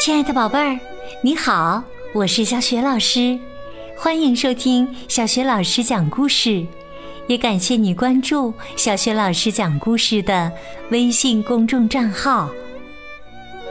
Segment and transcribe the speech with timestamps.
[0.00, 0.80] 亲爱的宝贝儿，
[1.20, 3.38] 你好，我是小雪老师，
[3.98, 6.64] 欢迎收听小雪老师讲故事，
[7.26, 10.50] 也感谢你关注小雪老师讲故事的
[10.90, 12.48] 微信公众账号。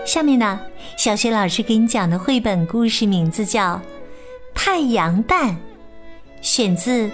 [0.06, 0.60] 下面呢，
[1.00, 3.78] 小雪老师给你讲的绘本故事名字叫
[4.54, 5.50] 《太阳蛋》，
[6.44, 7.10] 选自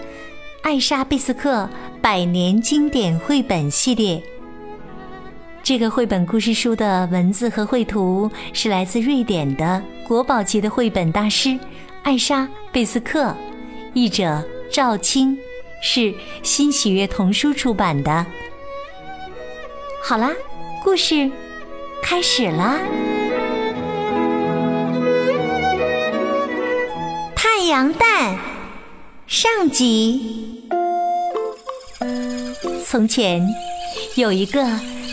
[0.62, 1.70] 艾莎·贝斯克
[2.02, 4.22] 百年经典绘本系列。
[5.66, 11.58] 这个绘本故事书的文字和绘图是来自瑞典的国宝级的绘本大师
[12.04, 13.36] 艾莎·贝斯克，
[13.96, 15.36] 译者赵青，
[15.82, 16.14] 是
[16.44, 18.24] 新喜悦童书出版的。
[20.04, 20.32] 好啦，
[20.84, 21.32] 故事
[22.00, 22.78] 开始啦！
[27.36, 28.38] 太阳蛋
[29.26, 30.70] 上集。
[32.86, 33.44] 从前
[34.16, 34.64] 有一个。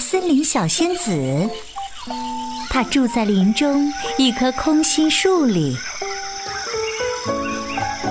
[0.01, 1.49] 森林小仙子，
[2.71, 5.77] 她住在林中一棵空心树里。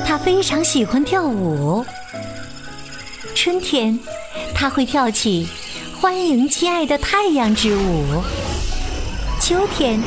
[0.06, 1.86] 她非常喜欢跳舞。
[3.36, 3.98] 春天，
[4.54, 5.48] 她会跳起
[6.00, 8.22] “欢迎亲爱的太阳”之舞；
[9.40, 10.02] 秋天，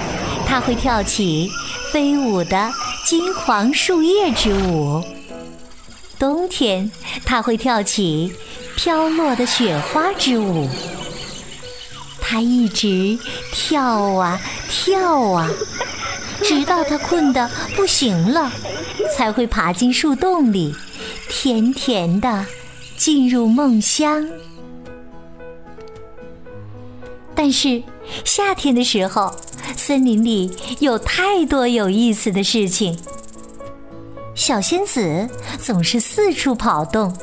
[0.46, 1.50] 她会跳起
[1.92, 2.70] 飞舞的
[3.04, 5.02] 金黄树叶之舞；
[6.18, 6.90] 冬天，
[7.24, 8.32] 她会跳起
[8.76, 10.68] 飘落的雪花之舞。
[12.26, 13.18] 他一直
[13.52, 15.50] 跳啊跳啊，
[16.42, 18.50] 直到他困得不行了，
[19.14, 20.74] 才会爬进树洞里，
[21.28, 22.46] 甜甜的
[22.96, 24.26] 进入梦乡。
[27.34, 27.82] 但是
[28.24, 29.36] 夏天的时候，
[29.76, 30.50] 森林里
[30.80, 32.98] 有太多有意思的事情，
[34.34, 35.28] 小仙子
[35.60, 37.14] 总是四处跑动，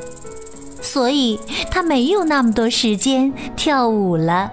[0.79, 1.39] 所以
[1.71, 4.51] 她没有那么多时间跳舞了。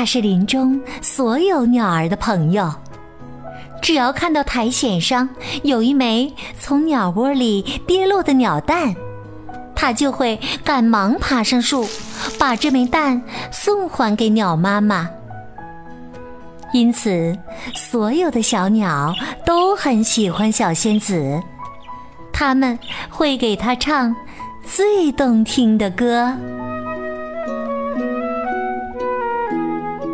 [0.00, 2.72] 它是林中所有鸟儿的朋友。
[3.82, 5.28] 只要看到苔藓上
[5.62, 8.96] 有一枚从鸟窝里跌落的鸟蛋，
[9.76, 11.86] 它就会赶忙爬上树，
[12.38, 13.20] 把这枚蛋
[13.52, 15.06] 送还给鸟妈妈。
[16.72, 17.36] 因此，
[17.74, 21.38] 所有的小鸟都很喜欢小仙子，
[22.32, 22.78] 他们
[23.10, 24.16] 会给它唱
[24.64, 26.34] 最动听的歌。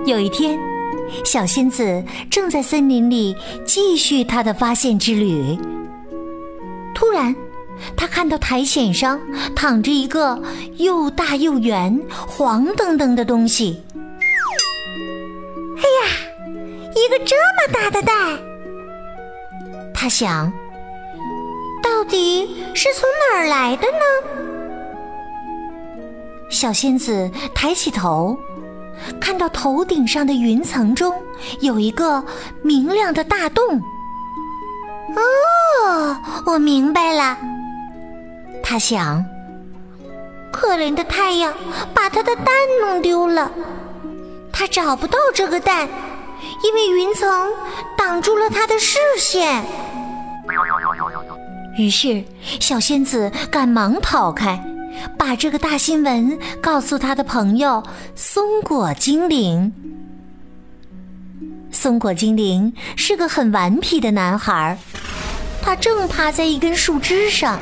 [0.06, 0.56] 有一天，
[1.25, 3.34] 小仙子正在森林里
[3.65, 5.59] 继续她的发现之旅。
[6.94, 7.34] 突然，
[7.97, 9.21] 她看到苔藓上
[9.56, 10.41] 躺着一个
[10.77, 13.83] 又大又圆、黄澄澄的东西。
[15.77, 16.09] 哎呀，
[16.95, 18.39] 一个这么大的蛋！
[19.93, 20.53] 她想，
[21.83, 23.99] 到底是从哪儿来的呢？
[26.49, 28.39] 小仙子抬起头。
[29.21, 31.15] 看到头顶上的云层中
[31.61, 32.25] 有一个
[32.62, 33.81] 明亮的大洞。
[35.17, 37.37] 哦，我明白了。
[38.62, 39.25] 他想，
[40.53, 41.55] 可怜的太阳
[41.95, 42.47] 把他的蛋
[42.81, 43.51] 弄丢了，
[44.53, 45.89] 他找不到这个蛋，
[46.63, 47.49] 因为云层
[47.97, 49.65] 挡住了他的视线。
[51.78, 52.25] 于是，
[52.61, 54.61] 小仙子赶忙跑开。
[55.19, 57.83] 把这个大新闻告诉他的朋友
[58.15, 59.73] 松果精灵。
[61.71, 64.79] 松果精灵是个很顽皮的男孩，
[65.62, 67.59] 他正趴在一根树枝上，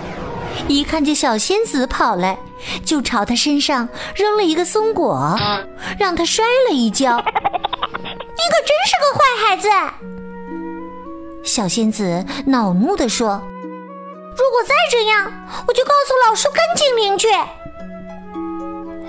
[0.69, 2.39] 一看见小仙子跑来，
[2.84, 5.37] 就朝他身上扔了一个松果，
[5.99, 7.16] 让他摔了一跤。
[7.19, 9.69] 你可真是个坏孩子！
[11.43, 13.43] 小仙子恼怒地说。
[14.37, 15.33] 如果再这样，
[15.67, 17.28] 我就告诉老树根精灵去。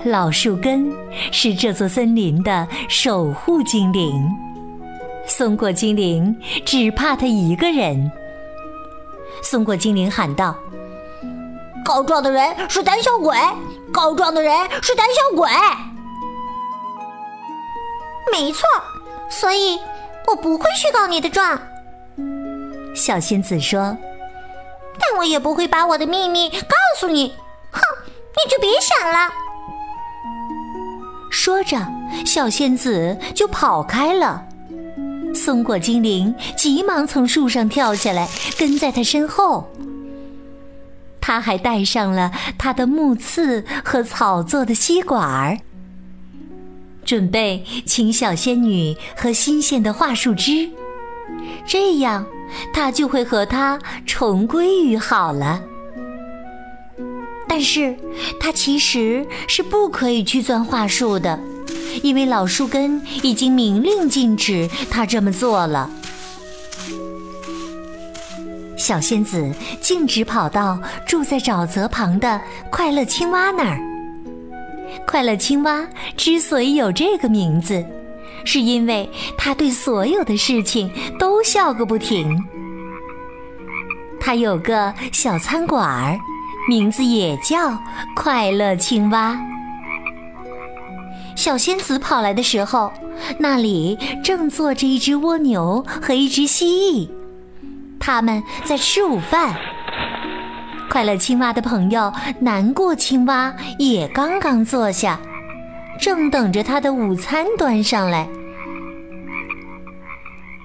[0.08, 0.96] 老树根
[1.32, 4.30] 是这座森林的守护精灵，
[5.26, 8.12] 松果精灵只怕他一个人。
[9.42, 10.56] 松果精灵喊道
[11.84, 13.36] ：“告状的人是胆小鬼，
[13.92, 15.50] 告状的人是胆小鬼。”
[18.30, 18.64] 没错，
[19.28, 19.80] 所以
[20.28, 21.60] 我不会去告你的状。
[22.94, 23.96] 小仙子说。
[24.98, 27.34] 但我也不会把我的秘密告诉你，
[27.70, 29.32] 哼，你就别想了。
[31.30, 31.76] 说着，
[32.24, 34.44] 小仙子就跑开了。
[35.34, 38.28] 松果精灵急忙从树上跳下来，
[38.58, 39.70] 跟在他身后。
[41.20, 45.58] 他还带上了他的木刺和草做的吸管儿，
[47.04, 50.70] 准备请小仙女喝新鲜的桦树汁，
[51.66, 52.24] 这样。
[52.72, 55.60] 他就会和他重归于好了。
[57.48, 57.96] 但是
[58.38, 61.38] 他其实是不可以去钻桦树的，
[62.02, 65.90] 因为老树根已经明令禁止他这么做了。
[68.76, 72.40] 小仙子径直跑到住在沼泽旁的
[72.70, 73.80] 快乐青蛙那儿。
[75.06, 75.86] 快乐青蛙
[76.16, 77.84] 之所以有这个名字，
[78.46, 82.42] 是因为它对所有的事情都笑个不停。
[84.18, 86.18] 它有个小餐馆儿。
[86.68, 87.78] 名字也叫
[88.16, 89.38] 快乐青蛙。
[91.36, 92.92] 小仙子跑来的时候，
[93.38, 97.08] 那里正坐着一只蜗牛和一只蜥蜴，
[98.00, 99.54] 他们在吃午饭。
[100.90, 105.20] 快乐青蛙的朋友难过青蛙也刚刚坐下，
[106.00, 108.28] 正等着他的午餐端上来。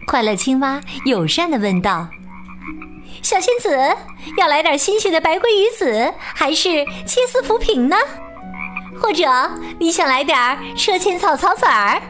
[0.06, 2.08] 快乐青蛙友善的问道。
[3.22, 3.78] 小仙子
[4.38, 7.96] 要来点新鲜的白鲑鱼子，还是切丝浮萍呢？
[9.00, 9.24] 或者
[9.80, 12.02] 你想来点车前草草籽儿？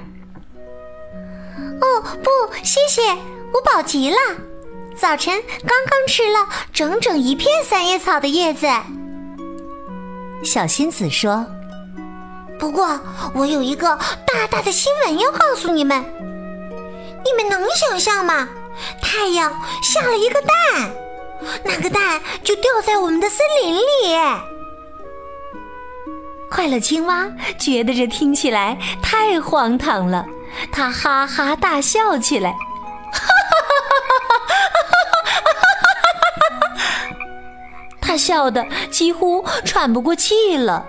[1.81, 2.29] 哦，不，
[2.63, 3.01] 谢谢，
[3.53, 4.17] 我饱极了。
[4.95, 8.67] 早晨刚刚吃了整整一片三叶草的叶子。
[10.43, 11.45] 小仙子说
[12.61, 12.87] ：“不过
[13.33, 13.97] 我有一个
[14.27, 15.99] 大大的新闻要告诉你们，
[17.25, 18.47] 你们能想象吗？”
[19.01, 20.91] 太阳下了一个蛋，
[21.63, 23.81] 那个蛋就掉在我们的森林里。
[26.51, 27.27] 快乐青蛙
[27.57, 30.23] 觉得这听起来太荒唐了，
[30.71, 32.57] 它哈哈大笑起来，哈
[33.11, 34.39] 哈哈哈哈
[36.59, 37.17] 哈！
[37.99, 40.85] 它笑得几乎喘不过气了。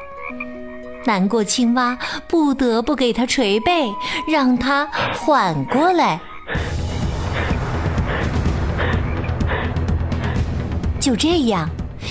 [1.05, 3.93] 难过青蛙不得不给它捶背，
[4.29, 6.21] 让它缓过来。
[11.01, 11.69] 就这样，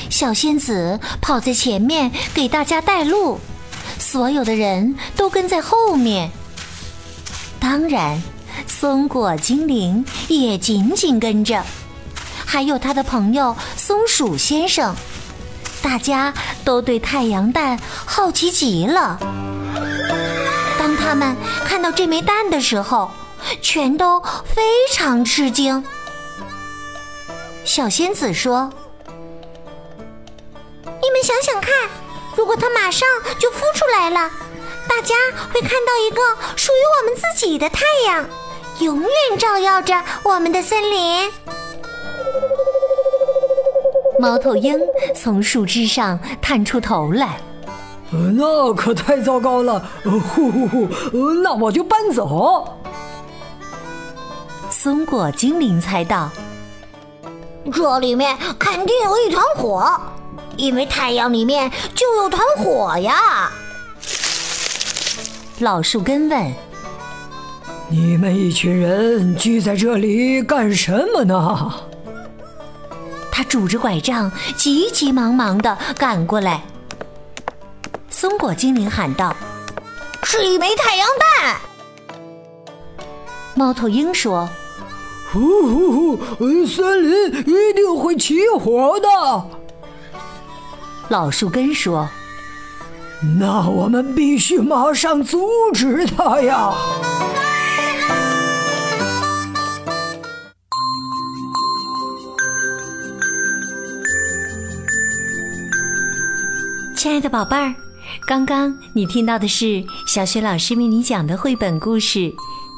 [0.09, 3.39] 小仙子跑在前面给大家带路，
[3.97, 6.29] 所有的人都跟在后面。
[7.57, 8.21] 当然，
[8.67, 11.63] 松果精灵也紧紧跟着，
[12.45, 14.93] 还有他的朋友松鼠先生。
[15.81, 16.33] 大家
[16.63, 19.17] 都对太阳蛋好奇极了。
[20.77, 21.35] 当他们
[21.65, 23.11] 看到这枚蛋的时候，
[23.61, 24.61] 全都非
[24.93, 25.83] 常吃惊。
[27.65, 28.71] 小仙子说。
[30.83, 31.73] 你们想想看，
[32.35, 33.07] 如果它马上
[33.39, 34.29] 就孵出来了，
[34.87, 35.15] 大家
[35.51, 36.21] 会看到一个
[36.55, 38.25] 属于我们自己的太阳，
[38.79, 41.31] 永远照耀着我们的森林。
[44.21, 44.79] 猫头鹰
[45.15, 47.39] 从树枝上探出头来，
[48.11, 49.83] 那可太糟糕了！
[50.03, 50.87] 呼呼呼，
[51.41, 52.77] 那我就搬走。
[54.69, 56.29] 松果精灵猜到，
[57.73, 59.99] 这里面肯定有一团火。
[60.55, 63.49] 因为太阳里面就有团火呀！
[65.61, 66.53] 老树根问
[67.89, 71.73] ：“你们一群人聚在这里干什么呢？”
[73.31, 76.61] 他拄着拐杖，急急忙忙的赶过来。
[78.09, 79.35] 松果精灵喊道
[80.23, 81.55] ：“是一枚太阳蛋。”
[83.55, 84.49] 猫头鹰说
[85.31, 89.07] ：“呼呼呼，森林一定会起火的。”
[91.09, 92.07] 老树根说
[93.39, 96.73] ：“那我们必须马上阻止它呀！”
[107.01, 107.73] 亲爱的宝贝儿，
[108.27, 112.19] 刚刚你听到的是小雪老师为你讲的绘本故事《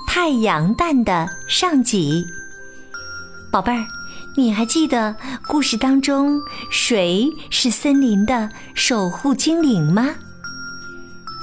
[0.08, 2.26] 太阳蛋》的上集。
[3.52, 3.86] 宝贝儿。
[4.38, 5.14] 你还记得
[5.46, 10.16] 故事当中谁是森林的守护精灵吗？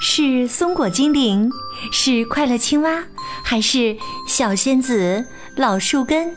[0.01, 1.51] 是松果精灵，
[1.93, 3.05] 是快乐青蛙，
[3.45, 3.95] 还是
[4.27, 6.35] 小仙子老树根？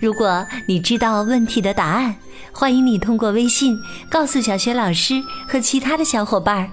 [0.00, 2.14] 如果你知道问题的答案，
[2.52, 3.76] 欢迎你通过微信
[4.08, 6.70] 告诉小雪老师和其他的小伙伴儿。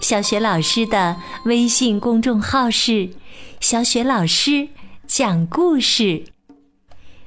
[0.00, 3.10] 小雪老师的微信公众号是
[3.60, 4.68] “小雪老师
[5.06, 6.24] 讲故事”。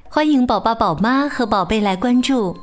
[0.09, 2.55] 欢迎宝宝、宝妈和宝贝来关注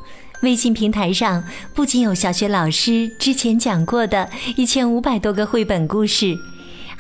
[0.43, 1.43] 微信平台上，
[1.75, 6.37] 不仅有小学老师之前讲过的一千五百多个绘本故事，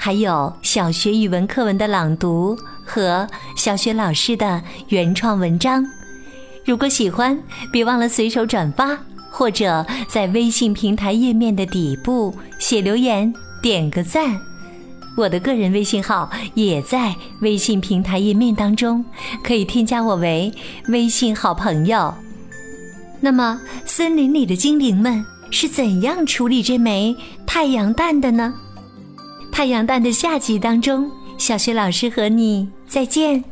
[0.02, 5.84] 还有小学语文课文的朗读和小学老师的原创文章。
[6.64, 7.38] 如果喜欢，
[7.70, 8.98] 别忘了随手转发，
[9.30, 13.30] 或者在微信平台页面的底部写留言，
[13.60, 14.40] 点个赞。
[15.18, 19.04] 我的个人微信号也在微信平台页面当中，
[19.44, 20.50] 可以添加我为
[20.88, 22.14] 微信好朋友。
[23.20, 27.14] 那么，森林里的精灵们是怎样处理这枚
[27.46, 28.54] 太阳蛋的呢？
[29.52, 33.44] 太阳蛋的下集当中，小学老师和你再见。